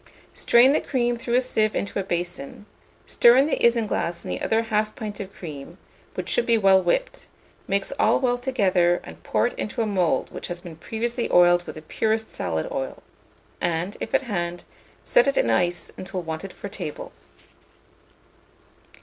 Strain 0.33 0.73
the 0.73 0.81
cream 0.81 1.15
through 1.15 1.35
a 1.35 1.41
sieve 1.41 1.75
into 1.75 1.99
a 1.99 2.03
basin; 2.03 2.65
stir 3.05 3.37
in 3.37 3.45
the 3.45 3.63
isinglass 3.63 4.23
and 4.25 4.31
the 4.33 4.41
other 4.41 4.63
1/2 4.63 4.95
pint 4.95 5.19
of 5.19 5.31
cream, 5.31 5.77
which 6.15 6.27
should 6.27 6.47
be 6.47 6.57
well 6.57 6.81
whipped; 6.81 7.27
mix 7.67 7.91
all 7.99 8.19
well 8.19 8.39
together, 8.39 8.99
and 9.03 9.21
pour 9.21 9.45
it 9.45 9.53
into 9.59 9.79
a 9.83 9.85
mould 9.85 10.31
which 10.31 10.47
has 10.47 10.59
been 10.61 10.75
previously 10.75 11.29
oiled 11.31 11.67
with 11.67 11.75
the 11.75 11.83
purest 11.83 12.33
salad 12.33 12.67
oil, 12.71 13.03
and, 13.61 13.95
if 13.99 14.15
at 14.15 14.23
hand, 14.23 14.63
set 15.05 15.27
it 15.27 15.37
in 15.37 15.51
ice 15.51 15.91
until 15.97 16.23
wanted 16.23 16.51
for 16.51 16.67
table. 16.67 17.11